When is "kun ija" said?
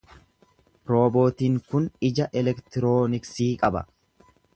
1.73-2.27